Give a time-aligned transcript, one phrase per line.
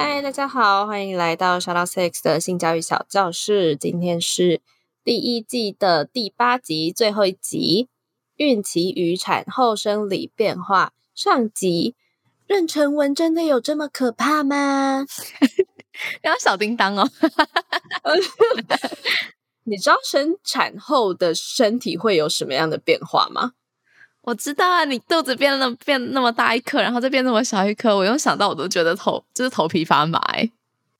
[0.00, 3.74] 嗨，大家好，欢迎来到 Shout Out Sex 的性教育小教室。
[3.74, 4.60] 今天是
[5.02, 7.88] 第一季的第八集，最后一集——
[8.38, 11.96] 孕期与产后生理变化上集。
[12.46, 15.04] 妊娠纹真的有这么可怕吗？
[16.22, 17.10] 然后小叮当哦，
[19.66, 23.54] 你知道生产后的身体会有什么样的变化吗？
[24.28, 30.20] 我知道啊，你肚子变那变那么大一颗，然后再变那么小一颗，我用想到我都觉得头就是头皮发麻。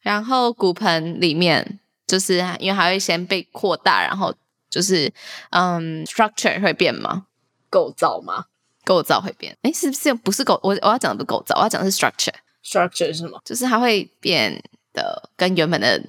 [0.01, 4.35] 然后骨盆里面就是因为还会先被扩大，然后
[4.71, 5.13] 就是
[5.51, 7.27] 嗯，structure 会变吗？
[7.69, 8.47] 构造吗？
[8.83, 9.55] 构造会变？
[9.61, 10.59] 哎，是不是不是构？
[10.63, 12.33] 我我要讲的不构造，我要讲的是 structure。
[12.65, 13.39] structure 是什么？
[13.45, 14.59] 就是它会变
[14.95, 16.03] 得跟原本的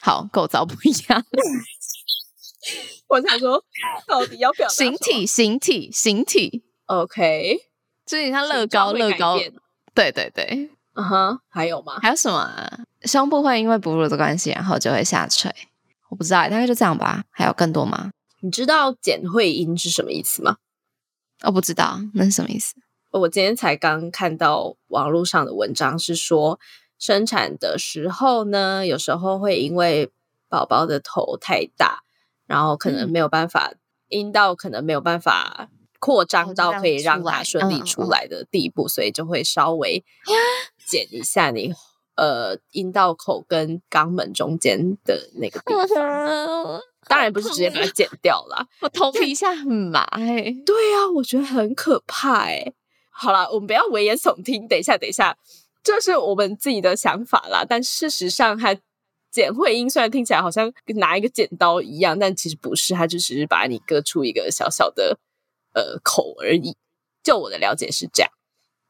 [0.00, 1.24] 好构造不一样。
[3.08, 3.62] 我想说，
[4.06, 7.58] 到底要表形体、形体、形体，OK，
[8.04, 9.38] 就是像乐高、乐高，
[9.94, 11.98] 对对对，嗯哼，还有吗？
[12.02, 12.70] 还有什么？
[13.02, 15.52] 胸部会因为哺乳的关系，然后就会下垂。
[16.08, 17.24] 我不知道，大概就这样吧。
[17.30, 18.10] 还有更多吗？
[18.40, 20.56] 你知道减会阴是什么意思吗？
[21.42, 22.74] 我不知道，那是什么意思？
[23.10, 26.58] 我今天才刚看到网络上的文章，是说
[26.98, 30.10] 生产的时候呢，有时候会因为
[30.48, 32.02] 宝宝的头太大。
[32.46, 33.72] 然后可能没有办法，
[34.08, 40.04] 阴道可能没有办法扩张到可以让它顺利出来的地步，所以就会稍微
[40.86, 41.72] 剪一下你
[42.16, 46.80] 呃阴道口跟肛门中间的那个地方。
[47.08, 50.54] 当然不是直接把它剪掉了， 我头皮一下很麻哎。
[50.64, 52.72] 对啊，我觉得很可怕哎。
[53.10, 55.36] 好了，我们不要危言耸听，等一下，等一下，
[55.82, 57.64] 这是我们自己的想法啦。
[57.68, 58.76] 但事实上，它。
[59.36, 65.18] 剪会阴虽然听起来好像拿一个剪刀一样，但其实不是，它就只是把你割出一个小小的
[65.74, 66.74] 呃口而已。
[67.22, 68.32] 就我的了解是这样。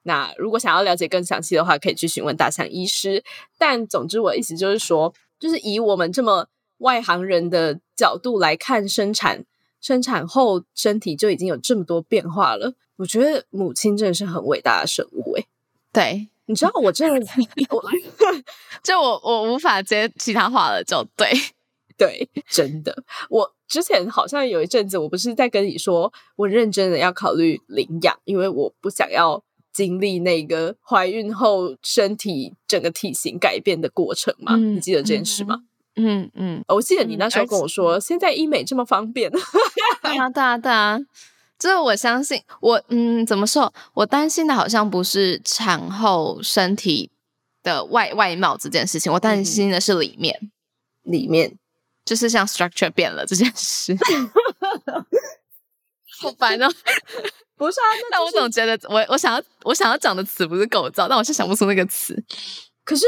[0.05, 3.25] 那如果想要了解更详细的话，可以去询问大象医师。
[3.59, 6.47] 但总之，我的意思就是说，就是以我们这么
[6.79, 9.45] 外行人的角度来看，生产
[9.81, 12.75] 生产后身体就已经有这么多变化了。
[12.99, 15.47] 我觉得母亲真的是很伟大的生物，诶
[15.93, 16.29] 对。
[16.47, 17.27] 你知道我真的，
[17.71, 17.83] 我
[18.83, 21.31] 就我我无法接其他话了，就对
[21.99, 23.05] 对，真的。
[23.31, 29.43] 我之前好像有一阵子，我不是在跟你说，我认真的要考虑领养，因为我不想要
[29.73, 34.57] 经历那个怀孕后身体整个体型改变的过程嘛？
[34.75, 35.63] 你记得这件事吗？
[35.97, 39.31] 嗯嗯，我记得你那时候跟我说，现在医美这么方便，
[40.03, 40.99] 对啊对啊对啊。
[41.59, 43.73] 这我相信，我嗯，怎么说？
[43.95, 47.11] 我担心的好像不是产后身体
[47.63, 50.51] 的外外貌这件事情，我担心的是里面，
[51.03, 51.57] 里面
[52.05, 53.97] 就是像 structure 变了这件事。
[56.19, 56.69] 好烦哦！
[57.57, 62.23] 不是啊， 那我总觉得我我想要我想要讲的词不是构造，但我是想不出那个词。
[62.85, 63.05] 可是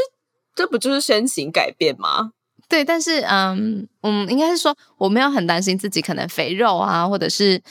[0.55, 2.33] 这不就是身形改变吗？
[2.69, 7.63] 对，但是嗯嗯，应该是说我没有很担心自己可能肥肉啊，或者是。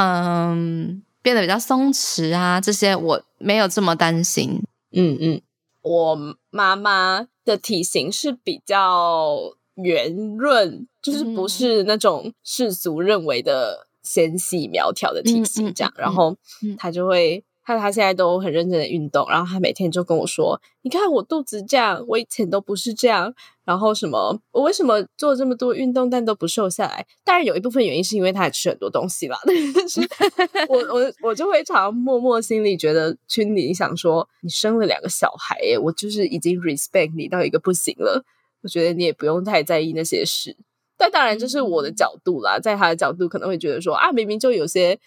[0.00, 4.62] 嗯，变得比较松弛啊，这些我没有这么担心。
[4.92, 5.42] 嗯嗯，
[5.82, 9.38] 我妈妈的体型是比较
[9.74, 15.92] 圆润，就是不是那种世俗认为的纤细苗条的体型这样。
[15.98, 16.34] 然后
[16.78, 17.44] 她就会，
[17.76, 24.36] 她她现在都很认真的运动，然后他每天就跟我说：“你看我肚子这样，我以前都不是这样。”然后什么？
[24.50, 27.06] 我为什么做这么多运动，但都不瘦下来？
[27.24, 29.38] 当然有一部分原因是因为他还吃很多东西啦。
[29.46, 30.00] 但是，
[30.68, 38.24] 我我我就会常默默心里觉得，群里想说，你生了两个小孩，耶，我就是已经 respect 你到一个不行了。
[38.62, 40.56] 我觉得你也不用太在意那些事。
[40.98, 44.98] 但当然，这是我的角度啦，在他的角度可能会觉得说，啊，明明就有些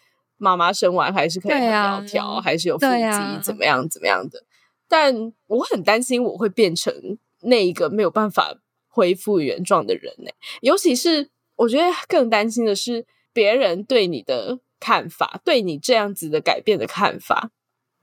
[0.44, 4.44] 妈妈生完还是可以很苗条，还是有腹肌，怎么样怎么样的。
[4.88, 7.18] 但我很担心我会变成。
[7.46, 8.56] 那一个没有办法
[8.88, 10.32] 恢复原状的人呢？
[10.62, 17.52] 尤其是我觉得更担心的是别人对你的看法，对你这样子的改变的看法。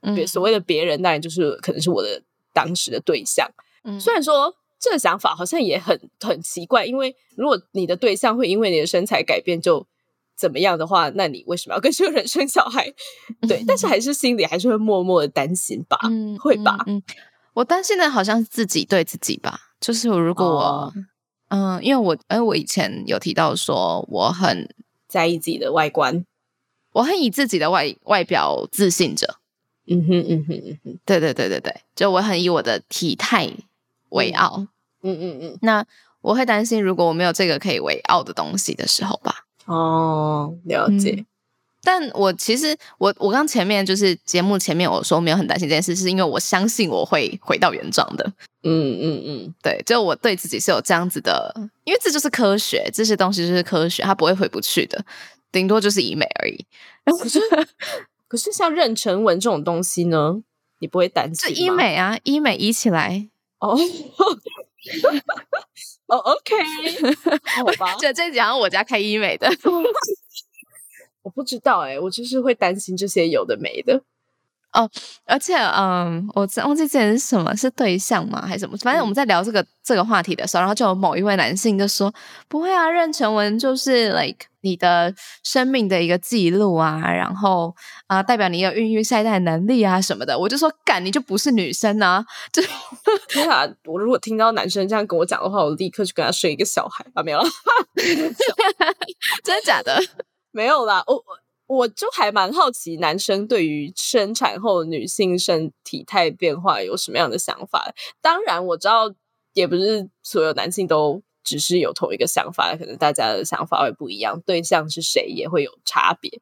[0.02, 2.22] 嗯，所谓的别人，当然就是可能是我的
[2.52, 3.50] 当时的对象。
[3.84, 9.86] 嗯，虽然说这个想法好像也很很奇怪，因为如果你的对象会因为你的身材改变就
[10.40, 12.90] 怎么样的话，那你为什么要跟这个人生小孩？
[13.46, 15.98] 对，但是还是心里还是会默默的担心吧？
[16.04, 16.78] 嗯，会吧？
[16.86, 17.02] 嗯。
[17.52, 20.94] 我担心的好像是自己对自己吧，就是如果我，
[21.48, 24.66] 嗯，因为我，哎，我以前有提到说我很
[25.06, 26.24] 在意自己的外观，
[26.92, 29.36] 我很以自己的外外表自信着。
[29.86, 33.50] 嗯哼嗯哼嗯哼，对对对对对，就我很以我的体态
[34.08, 34.66] 为傲。
[35.02, 35.84] 嗯嗯嗯，那
[36.22, 39.46] 我会担心，如果我没有这个可以为傲的东西的时候吧。
[39.66, 41.24] 哦，了解。
[41.82, 48.32] 但我其实我我刚前面就是节目前面我说没有很担心这件事，是因为我相信我会回到原状的。
[48.62, 51.54] 嗯嗯嗯，对，就我对自己是有这样子的，
[51.84, 55.02] 因为这就是科学，这些东西就是科学，它不会回不去的，
[55.50, 56.66] 顶多就是医美而已。
[57.06, 57.40] 可是
[58.28, 60.42] 可是像妊娠纹这种东西呢，
[60.80, 61.56] 你不会担心？
[61.56, 63.30] 医美啊，医美医起来
[63.60, 63.78] 哦。
[66.10, 66.54] 哦，OK，
[67.56, 67.96] 好吧。
[67.98, 69.48] 这这讲我家开医美的。
[71.22, 74.02] 我不知道哎，我就是会担心这些有的没的
[74.72, 74.88] 哦。
[75.26, 78.44] 而且，嗯，我忘记之前是什么是对象吗？
[78.46, 78.76] 还是什么？
[78.78, 82.12] 反正我们在聊这个这个话题的时候，然后就有某一位男性就说
[82.48, 87.74] ：“不会啊，妊娠纹就是 like 你的生命的一个记录啊，然后
[88.06, 92.62] 啊，代表你有孕育下一代能力啊什么的。”我就说：“干，你就不是女生啊！”就
[93.28, 93.66] 天啊！
[93.84, 97.22] 我如果听到男生这样跟我讲的话，我立刻去跟他生一个小孩啊！
[97.22, 97.40] 没有，
[99.42, 100.00] 真的假的？
[100.52, 101.22] 没有啦，我我
[101.70, 107.94] 我就还蛮好奇，男生对于生产后女性身体态变化有什么样的想法？
[108.20, 109.14] 当然，我知道
[109.52, 116.40] 也不是所有男性都只是有同一个想法，可能大家的想法会不一样，对象是谁也会有差别。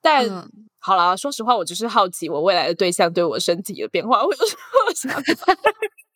[0.00, 5.54] 但好啦，说实话，我只是好奇，我未来的对象对我身体的变化会有什么想法？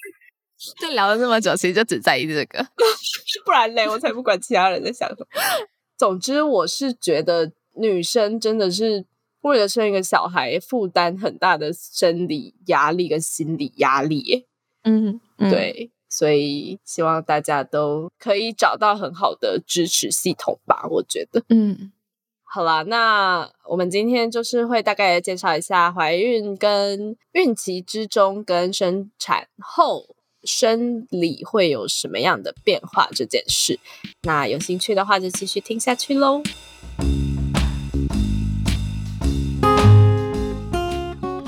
[0.80, 2.66] 就聊了这么久，其实就只在意这个，
[3.44, 5.26] 不然嘞，我才不管其他人在想什么。
[5.98, 9.04] 总之，我是觉得女生真的是
[9.42, 14.46] 为了生一个小孩，负担很大的生理压力跟心理压力。
[14.82, 20.86] 嗯，对，所以希望大家都可以找到很好的支持系统吧。
[20.90, 21.92] 我觉得，嗯，
[22.42, 30.16] 好啦，那我们今天就是会大概介绍一下怀孕跟孕期之中跟生产后。
[30.46, 33.80] 生理会有什么样的变化这件事，
[34.24, 36.42] 那有兴趣的话就继续听下去喽。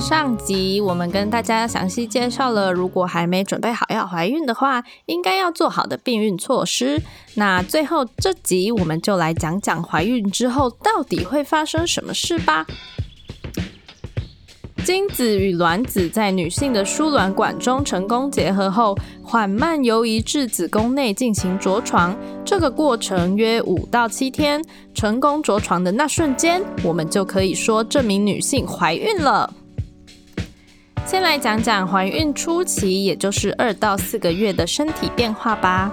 [0.09, 7.03] 上集我们跟大家详细介绍了，如果还没准备好要怀孕的话，应该要做好的避孕措施。
[7.35, 12.65] 那最后这集我们就来讲讲怀孕之后到底会发生什么事吧。
[14.85, 22.17] 精子与卵子在女性的输卵管中成功结合后，缓慢游移至子宫内进行着床。
[22.45, 24.63] 这个过程约五到七天。
[24.95, 29.53] 成功着床的那瞬间，我们就可以说这名女性怀孕了。
[31.07, 35.89] 先来讲讲怀孕初期，也就是二到四个月的身体变化吧。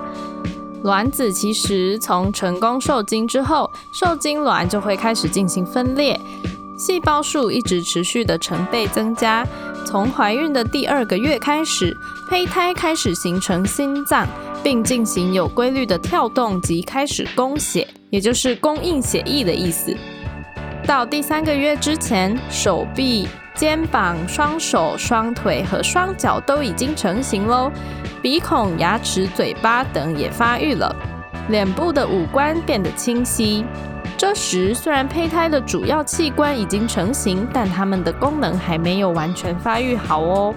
[0.82, 6.20] 卵子其实从成功受精之后，受精卵就会开始进行分裂。
[6.80, 9.46] 细胞数一直持续的成倍增加，
[9.86, 11.96] 从怀孕的第二个月开始，
[12.28, 14.28] 胚胎开始形成心脏，
[14.64, 19.96] 并进行有规律的跳动及开始供血，也就是供应血液的意思。
[20.88, 27.72] 到第三个月之前，手臂、肩膀、双手、双腿和双脚都已经成型喽，
[28.22, 30.96] 鼻孔、牙齿、嘴巴等也发育了，
[31.50, 33.66] 脸部的五官变得清晰。
[34.18, 40.56] 这时，虽然胚胎的主要器官已经成型，但它们的功能还没有完全发育好哦。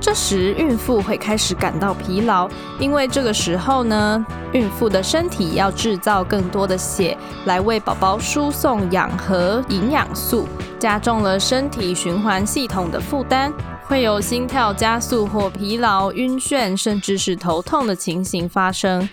[0.00, 10.46] 这时，孕妇会开始感到疲劳，因为这个时候呢，孕妇的身体要制造更多的血来为宝宝输送氧和营养素，
[10.78, 13.52] 加重了身体循环系统的负担，
[13.86, 19.08] 会有心跳加速或疲劳、晕眩，甚至是头痛的情形发生。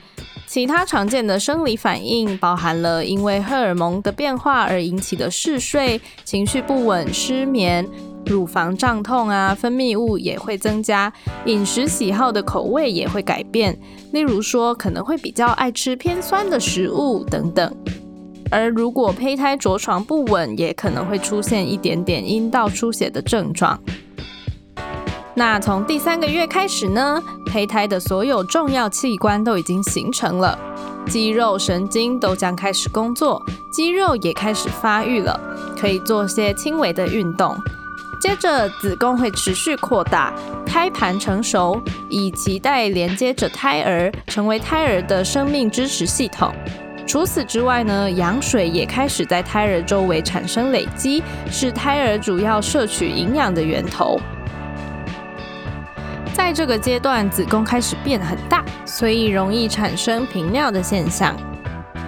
[0.47, 7.85] 其他常见的生理反应包含了因为荷尔蒙的变化而引起的嗜睡、情绪不稳、失眠、
[8.25, 11.11] 乳房胀痛啊，分泌物也会增加，
[11.45, 13.77] 饮食喜好的口味也会改变，
[14.11, 17.75] 例如说可能会比较爱吃偏酸的食物等等。
[18.51, 23.79] 而如果胚胎着床不稳，也可能会出现一点点阴道出血的症状。
[25.33, 30.57] 那从第三个月开始呢，胚胎的所有重要器官都已经形成了，
[31.07, 33.41] 肌肉、神经都将开始工作，
[33.73, 35.37] 肌肉也开始发育了，
[35.77, 37.57] 可以做些轻微的运动。
[38.25, 40.33] 接着，子宫会持续扩大，
[40.65, 41.79] 胎盘成熟，
[42.09, 46.51] 以脐带连接着胎儿，成为胎儿的生命支持系统。
[47.05, 54.19] 除此之外呢，羊水也开始在胎儿周围产生累积，是胎儿主要摄取营养的源头。
[56.33, 61.37] 在这个阶段，子宫开始变很大，所以容易产生频尿的现象。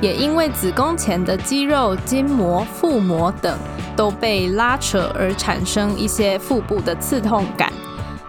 [0.01, 3.57] 也因为子宫前的肌肉、筋膜、腹膜等
[3.97, 7.73] 都被拉扯而产生一些腹部的刺痛感，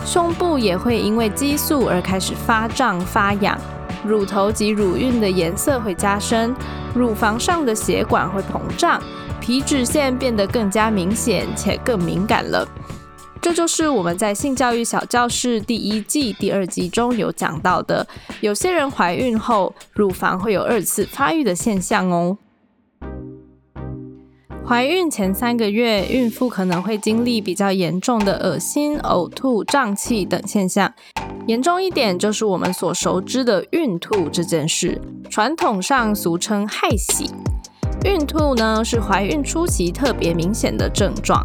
[0.05, 3.57] 胸部也会因为激素而开始发胀发痒，
[4.03, 6.55] 乳头及乳晕的颜色会加深，
[6.95, 9.01] 乳房上的血管会膨胀，
[9.41, 12.67] 皮脂腺变得更加明显且更敏感了。
[13.41, 18.05] 这就是我们在性教育小教室第一季、第二季中有讲到的，
[18.41, 22.37] 有些人怀孕后乳房会有二次发育的现象哦。
[24.69, 30.93] 怀孕前三个月，孕妇可能会经历比较严重的恶心、呕吐、胀气等现象，
[31.47, 37.31] 严重一点就是我们所熟知的孕吐这件事，传统上俗称害喜。
[38.05, 41.43] 孕吐呢是怀孕初期特别明显的症状。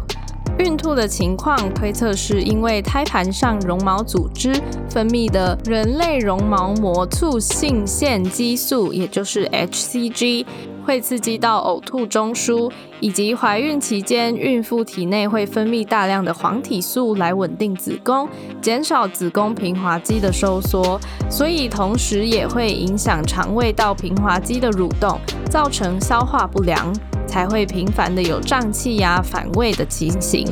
[0.58, 4.52] 孕吐的情况推测是因为胎盘上绒毛组织
[4.88, 10.44] 分泌的人类绒毛膜促性腺激素，也就是 HCG，
[10.84, 18.28] 会刺激到呕吐中枢，以及怀孕期间孕妇体内会分泌大量的黄体素来稳定子宫，
[18.60, 21.00] 减少子宫平滑肌的收缩，
[21.30, 25.18] 所以同时也会影响肠胃道平滑肌的蠕动，
[25.50, 26.92] 造成消化不良。
[27.26, 30.46] 才会频繁的有胀气呀、反胃的情形。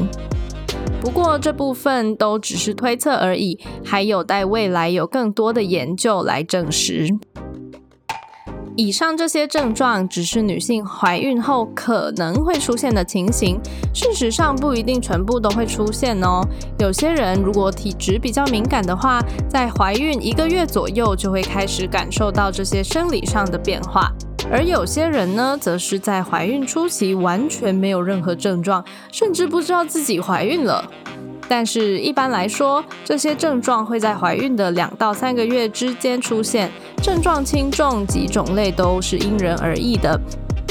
[1.00, 7.06] 不过这部分都只是推测而已，还有待未来有更多的研究来证实。
[8.74, 13.60] 以上这些症状只是女性怀孕后可能会出现的情形，
[13.92, 16.40] 事实上不一定全部都会出现哦。
[16.78, 24.10] 有些人如果体质比较敏感的话，在怀孕一个月左右就会开始感受到这些生理上的变化。
[24.50, 30.82] 而有些人呢，则是在怀孕初期完全没有任何症状，甚至不知道自己怀孕了。
[31.48, 36.70] 但是，一般来说，这些症状会在怀孕的两到三个月之间出现，
[37.02, 40.18] 症状轻重及种类都是因人而异的，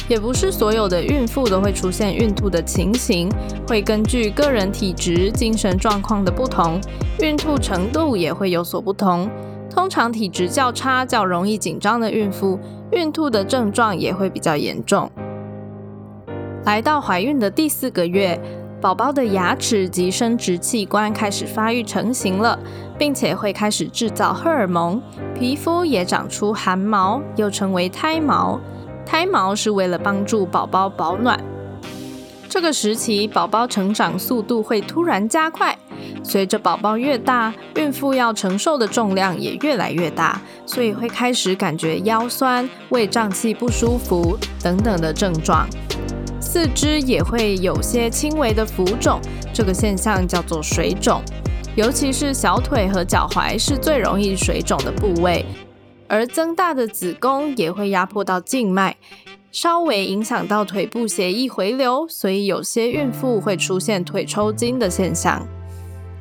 [0.08, 3.30] 也不是所有的孕妇都会出现孕吐的情形，
[3.68, 6.80] 会根据个人体质、精神状况的不同，
[7.20, 9.30] 孕吐程度也会有所不同。
[9.70, 12.58] 通常体质较差、较容易紧张的孕妇。
[12.94, 15.10] 孕吐的症状也会比较严重。
[16.66, 18.40] 来到怀孕的第四个月，
[18.82, 22.58] 宝宝的牙齿及生殖器官开始发育成型了，
[22.98, 25.00] 并且会开始制造荷尔蒙，
[25.38, 28.60] 皮肤也长出汗毛，又称为胎毛。
[29.06, 31.40] 胎毛是为了帮助宝宝保暖。
[32.50, 35.78] 这个时期，宝宝成长速度会突然加快。
[36.24, 45.68] 随着宝宝越大，孕妇要承受的重量也越来越大，所以会开始感觉腰酸、胃胀气不舒服等等的症状。
[46.54, 49.22] 四肢也会有些轻微的浮肿，
[49.54, 51.22] 这个现象叫做水肿。
[51.78, 55.46] 尤其是小腿和脚踝是最容易水肿的部位，
[56.10, 58.98] 而增大的子宫也会压迫到静脉，
[59.50, 65.48] 稍微影响到腿部血液回流，所以有些孕妇会出现腿抽筋的现象。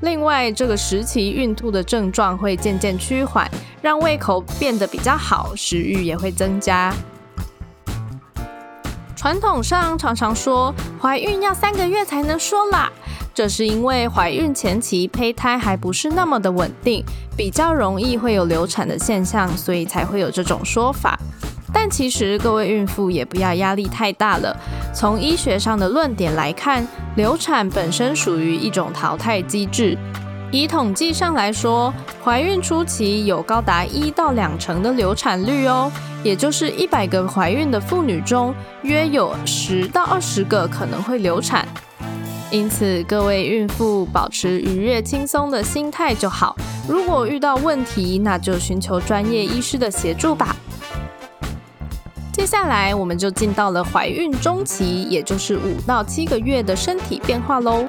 [0.03, 3.51] 另外，这个时期孕吐的症状会渐渐趋缓，
[3.83, 6.95] 让胃口变得比较好，食欲也会增加。
[9.21, 12.91] 传统上常常说怀孕要三个月才能说啦，
[13.35, 17.05] 这是因为怀孕前期胚胎还不是那么的稳定，
[17.37, 21.19] 比较容易会有流产的现象，所以才会有这种说法。
[21.71, 24.57] 但其实各位孕妇也不要压力太大了。
[24.95, 29.99] 从医学上的论点来看，流产本身属于一种淘汰机制。
[30.51, 31.93] 以统计上来说，
[32.25, 41.67] 怀孕初期有高达一到两成的流产率哦，也就是一百个怀孕的妇女中，约有十到二十个可能会流产。
[42.51, 46.57] 因此，各位孕妇保持愉悦轻松的心态就好。
[46.89, 50.55] 如果遇到问题，那就寻求专业医师的协助吧。
[52.33, 57.89] 接下来我们就进到了怀孕中期，也就是五到七个月的身体变化喽。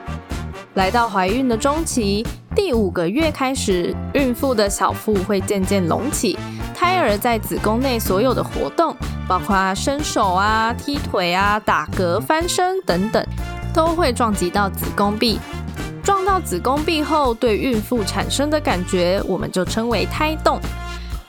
[0.76, 6.38] 来到怀孕的中期，第五个月开始，孕妇的小腹会渐渐隆起，
[6.82, 8.98] 胎儿在子宫内所有的活动，
[9.28, 13.24] 包括伸手啊、踢腿啊、打嗝、翻身等等，
[13.72, 15.40] 都会撞击到子宫壁。
[16.02, 20.60] 撞到子宫壁后，对孕妇产生的感觉，我们就称为胎动。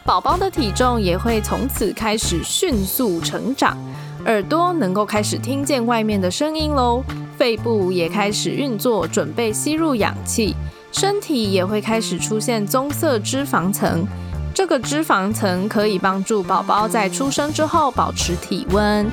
[0.07, 3.77] 宝宝的体重也会从此开始迅速成长，
[4.25, 7.05] 耳朵能够开始听见外面的声音喽，
[7.37, 10.57] 肺部也开始运作，准备吸入氧气，
[10.93, 14.07] 身体也会开始出现棕色脂肪层。
[14.55, 19.07] 这个脂肪层可以帮助宝宝在出生之后保持体温。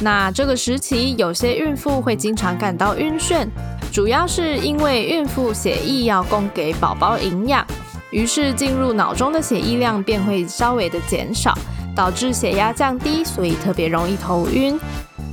[0.00, 3.46] 那这个时期，有些孕妇会经常感到晕眩，
[3.92, 7.66] 主要是因为孕妇血液要供给宝宝营养。
[8.10, 11.56] 于是进入脑中的血液量便会稍微的减少，
[11.94, 14.80] 导致血压降低，所以特别容易头晕。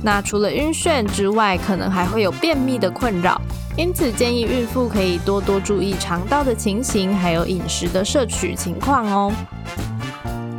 [0.02, 3.40] 那除了晕眩之外，可能还会有便秘的困扰，
[3.78, 9.32] 因此建议孕妇可以多多注意肠道的情形，还有饮食的摄取情况哦。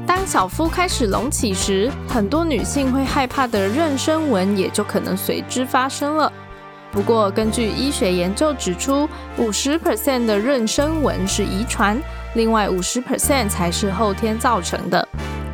[0.08, 6.32] 当小腹开始隆起时，很多女性会害怕的妊娠纹也就可能随之发生了。
[6.94, 9.08] 不过，根据医学研究指出，
[9.38, 12.02] 五十 percent 的妊娠纹是遗传，
[12.36, 15.06] 另外五十 percent 才是后天造成的。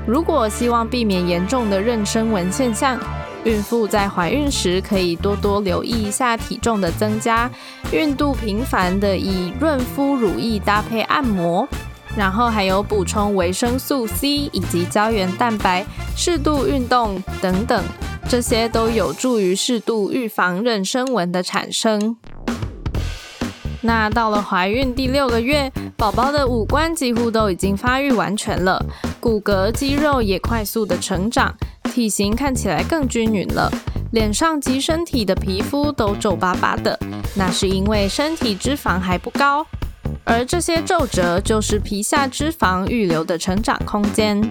[0.05, 2.99] 如果希望避免严重的妊娠纹现象，
[3.45, 7.49] 孕妇在怀孕时可以多多留意一下体重的增加，
[7.91, 11.67] 孕度频繁的以润肤乳液搭配按摩，
[12.17, 15.85] 然后还有补充维生素 C 以及胶原蛋白，
[16.17, 17.83] 适度运动等等。
[18.27, 22.17] 这些都有助于适度预防妊娠纹的产生。
[23.81, 28.83] 那到了怀孕第六个月，宝宝的五官几乎都已经发育完全了，
[29.19, 31.53] 骨骼肌肉也快速的成长，
[31.95, 33.71] 体型看起来更均匀了，
[34.11, 36.99] 脸上及身体的皮肤都皱巴巴的，
[37.37, 39.65] 那是因为身体脂肪还不高，
[40.25, 44.43] 而这些皱褶就是皮下脂肪预留的成长空间。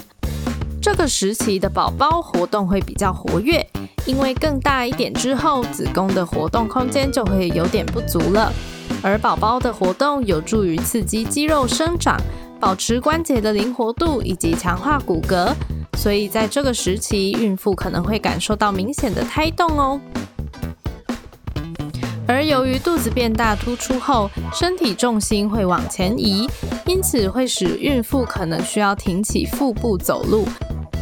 [0.81, 3.67] 这个时期的宝宝活动会比较活跃，
[4.07, 8.51] 因为更大一点之后，子宫的活动空间就会有点不足了。
[9.03, 12.19] 而宝宝的活动有助于刺激肌肉生长，
[12.61, 15.53] 保持关节的灵活度以及强化骨骼，
[15.99, 20.01] 所以在这个时期，孕妇可能会感受到明显的胎动哦。
[22.27, 26.49] 而由于肚子变大突出后，身体重心会往前移，
[26.87, 30.49] 因此会使孕妇可能需要挺起腹部走路。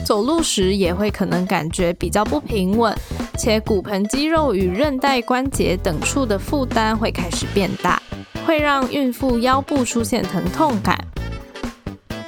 [0.05, 2.93] 走路时也会可能感觉比较不平稳，
[3.39, 8.03] 且骨盆肌肉与韧带关节等处的负担会开始变大，
[8.45, 11.02] 会让孕妇腰部出现疼痛感。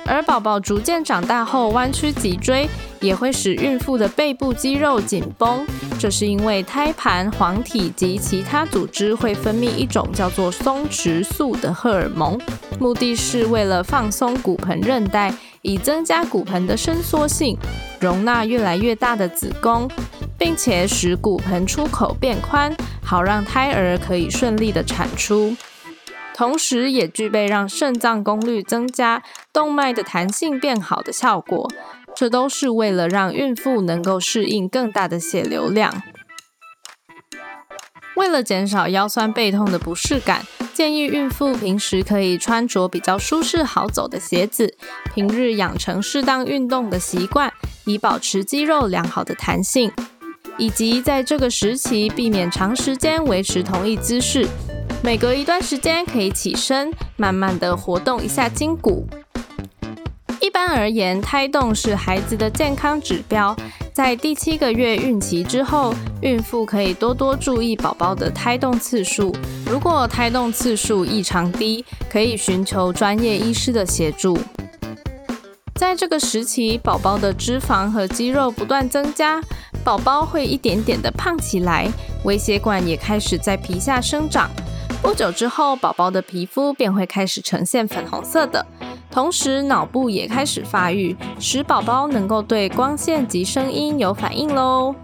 [0.07, 2.69] 而宝宝逐渐长大后，弯曲脊椎
[3.01, 5.67] 也会使孕妇的背部肌肉紧绷，
[5.99, 12.39] 这是因为胎盘、黄体及其他组织会分泌一种叫做松弛素的荷尔蒙，
[12.79, 17.57] 目的是为了放松骨盆韧带，以增加骨盆的伸缩性，
[18.01, 19.91] 容纳越来越大的子宫，
[20.39, 25.57] 并且使骨盆出口变宽，好让胎儿可以顺利的产出。
[26.35, 31.71] 同时，也具备让肾脏功率增加、动脉的弹性变好的效果。
[32.17, 36.03] 这都是为了让孕妇能够适应更大的血流量。
[38.17, 44.77] 为了减少腰酸背痛的不适感，建议孕妇平时可以穿着比较舒适好走的鞋子，
[45.13, 47.53] 平日养成适当运动的习惯，
[47.85, 49.91] 以保持肌肉良好的弹性，
[50.57, 54.47] 以及在这个时期避免长时间维持同一姿势。
[55.05, 59.07] 每隔一段时间可以起身，慢慢的活动一下筋骨。
[60.41, 63.55] 一般而言，胎动是孩子的健康指标。
[63.93, 69.31] 在第七个月孕期之后，孕妇可以多多注意宝宝的胎动次数。
[69.67, 74.39] 如果胎动次数异常低，可以寻求专业医师的协助。
[75.75, 79.39] 在这个时期，宝宝的脂肪和肌肉不断增加，
[79.85, 81.93] 宝宝会一点点的胖起来，
[82.25, 84.49] 微血管也开始在皮下生长。
[85.05, 88.65] 不久之后，宝宝的皮肤便会开始呈现粉红色的，
[89.11, 94.95] 同时脑部也开始发育，使宝宝能够对光线及声音有反应喽。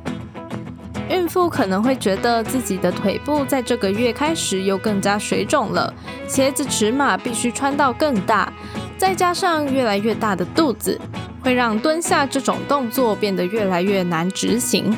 [1.11, 5.93] 孕妇可能会觉得自己的腿部在这个月开始又更加水肿了，
[6.27, 8.51] 鞋子尺码必须穿到更大，
[8.97, 10.99] 再加上越来越大的肚子，
[11.45, 14.97] 会让蹲下这种动作变得越来越难执行，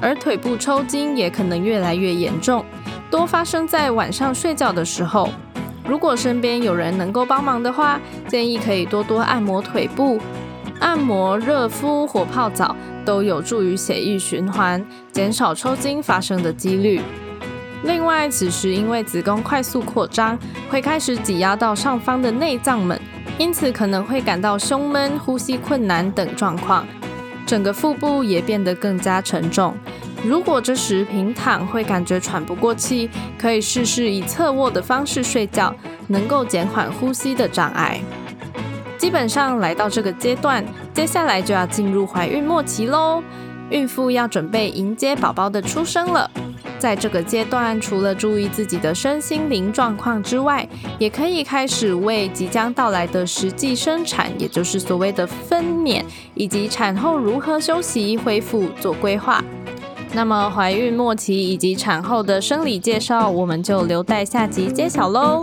[0.00, 2.64] 而腿部抽筋也可能越来越严重。
[3.10, 5.28] 多发生在晚上睡觉的时候。
[5.84, 10.20] 如果身边有人能够帮忙的话，建议可以多多按摩腿部，
[10.78, 17.00] 按摩、热敷、火泡澡都有助于血液循环，减少抽筋发生的几率。
[17.82, 20.38] 另外，此时因为子宫快速扩张，
[20.70, 23.00] 会开始挤压到上方的内脏们，
[23.36, 26.86] 因此可能会感到胸闷、呼吸困难等状况，
[27.46, 29.74] 整个腹部也变得更加沉重。
[30.22, 35.74] 如果这时平躺会感觉喘不过气，可以试试以侧卧的方式睡觉，
[36.08, 38.00] 能够减缓呼吸的障碍。
[38.98, 43.22] 基本上来到这个阶段，接下来就要进入怀孕末期喽。
[43.70, 46.30] 孕妇要准备迎接宝宝的出生了。
[46.80, 50.66] 在这个阶段，除了注意自己的身心灵状况之外，
[50.98, 56.02] 也可以开始为即将到来的实际生产，也就是所谓的分娩，
[56.34, 59.44] 以及产后如何休息恢复做规划。
[60.12, 65.42] 那么，怀孕末期以及产后的生理介绍，我们就留待下集揭晓喽。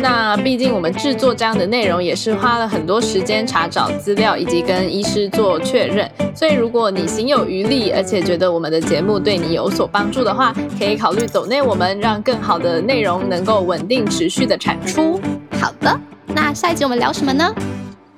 [0.00, 6.10] 那毕竟我们制作这样的内容也是花了很多时间查找资料，以及跟医师做确认。
[6.34, 15.18] 所以如果你行有余力，而且觉得我们的节目对你有所帮助的话，可以考虑走内我们，让更好的内容能够稳定持续的产出。
[15.58, 17.54] 好的，那下一集我们聊什么呢？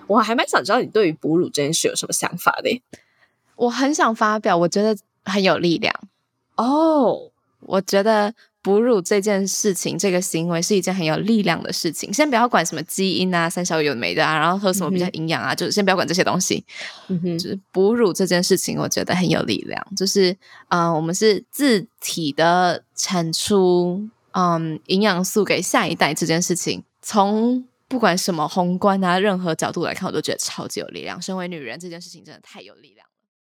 [0.09, 2.83] 我还蛮想知道你对于哺乳这件事有什么想法的。
[3.55, 5.95] 我很想发表，我觉得很有力量
[6.57, 7.31] 哦。
[7.61, 8.35] 我觉得。
[8.67, 12.13] 哺乳这件事情，这个行为是一件很有力量的事情。
[12.13, 16.65] 先不要管什么基因啊、三小有没的啊，然后喝什么比较营养啊，就先不要管这些东西。
[17.07, 19.81] 嗯哼，就是哺乳这件事情，我觉得很有力量。
[19.97, 20.37] 就是
[20.71, 31.23] 嗯，我们是自体的产出嗯营养素给下一代这件事情，从不管什么宏观啊任何角度来看，我都觉得超级有力量。
[31.23, 32.96] 身为女人，这件事情真的太有力量。